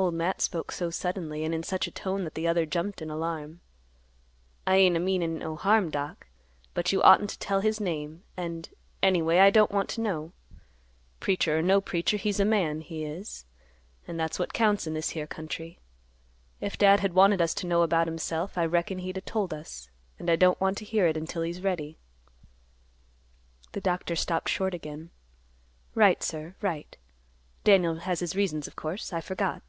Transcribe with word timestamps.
Old 0.00 0.14
Matt 0.14 0.40
spoke 0.40 0.72
so 0.72 0.88
suddenly 0.88 1.44
and 1.44 1.54
in 1.54 1.62
such 1.62 1.86
a 1.86 1.90
tone 1.90 2.24
that 2.24 2.34
the 2.34 2.48
other 2.48 2.64
jumped 2.64 3.02
in 3.02 3.10
alarm. 3.10 3.60
"I 4.66 4.76
ain't 4.76 4.96
a 4.96 4.98
meanin' 4.98 5.38
no 5.38 5.56
harm, 5.56 5.90
Doc; 5.90 6.26
but 6.72 6.90
you 6.90 7.02
oughtn't 7.02 7.28
to 7.28 7.38
tell 7.38 7.60
his 7.60 7.82
name, 7.82 8.22
and—anyway 8.34 9.40
I 9.40 9.50
don't 9.50 9.70
want 9.70 9.90
to 9.90 10.00
know. 10.00 10.32
Preacher 11.20 11.58
or 11.58 11.60
no 11.60 11.82
preacher, 11.82 12.16
he's 12.16 12.40
a 12.40 12.46
man, 12.46 12.80
he 12.80 13.04
is, 13.04 13.44
and 14.08 14.18
that's 14.18 14.38
what 14.38 14.54
counts 14.54 14.86
in 14.86 14.94
this 14.94 15.10
here 15.10 15.26
country. 15.26 15.78
If 16.62 16.78
Dad 16.78 17.00
had 17.00 17.12
wanted 17.12 17.42
us 17.42 17.52
to 17.56 17.66
know 17.66 17.82
about 17.82 18.06
himself, 18.06 18.56
I 18.56 18.64
reckon 18.64 19.00
he'd 19.00 19.18
a 19.18 19.20
told 19.20 19.52
us, 19.52 19.90
and 20.18 20.30
I 20.30 20.36
don't 20.36 20.58
want 20.62 20.78
to 20.78 20.86
hear 20.86 21.08
it 21.08 21.16
until 21.18 21.42
he's 21.42 21.60
ready." 21.60 21.98
The 23.72 23.82
Doctor 23.82 24.16
stopped 24.16 24.48
short 24.48 24.72
again, 24.72 25.10
"Right, 25.94 26.22
sir; 26.22 26.54
right. 26.62 26.96
Daniel 27.64 27.96
has 27.96 28.20
his 28.20 28.34
reasons, 28.34 28.66
of 28.66 28.76
course. 28.76 29.12
I 29.12 29.20
forgot. 29.20 29.62